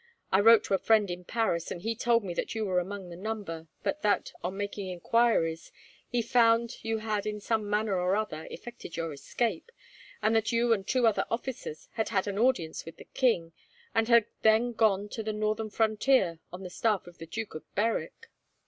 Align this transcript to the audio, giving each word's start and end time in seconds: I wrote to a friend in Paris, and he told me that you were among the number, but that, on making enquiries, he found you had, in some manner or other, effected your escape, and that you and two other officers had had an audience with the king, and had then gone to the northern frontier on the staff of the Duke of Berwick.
I 0.31 0.39
wrote 0.39 0.63
to 0.63 0.73
a 0.73 0.79
friend 0.79 1.11
in 1.11 1.25
Paris, 1.25 1.69
and 1.69 1.83
he 1.83 1.95
told 1.95 2.23
me 2.23 2.33
that 2.33 2.55
you 2.55 2.65
were 2.65 2.79
among 2.79 3.09
the 3.11 3.15
number, 3.15 3.67
but 3.83 4.01
that, 4.01 4.33
on 4.43 4.57
making 4.57 4.89
enquiries, 4.89 5.71
he 6.09 6.23
found 6.23 6.83
you 6.83 6.97
had, 6.97 7.27
in 7.27 7.39
some 7.39 7.69
manner 7.69 7.99
or 7.99 8.15
other, 8.15 8.47
effected 8.49 8.97
your 8.97 9.13
escape, 9.13 9.71
and 10.19 10.35
that 10.35 10.51
you 10.51 10.73
and 10.73 10.87
two 10.87 11.05
other 11.05 11.25
officers 11.29 11.87
had 11.91 12.09
had 12.09 12.25
an 12.25 12.39
audience 12.39 12.83
with 12.83 12.97
the 12.97 13.05
king, 13.05 13.53
and 13.93 14.07
had 14.07 14.25
then 14.41 14.71
gone 14.73 15.07
to 15.09 15.21
the 15.21 15.33
northern 15.33 15.69
frontier 15.69 16.39
on 16.51 16.63
the 16.63 16.71
staff 16.71 17.05
of 17.05 17.19
the 17.19 17.27
Duke 17.27 17.53
of 17.53 17.75
Berwick. 17.75 18.31